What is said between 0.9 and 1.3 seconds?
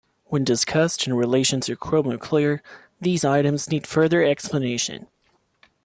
in